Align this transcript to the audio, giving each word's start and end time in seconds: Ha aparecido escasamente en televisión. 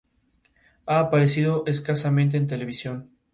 Ha 0.87 0.97
aparecido 0.99 1.63
escasamente 1.67 2.35
en 2.35 2.47
televisión. 2.47 3.11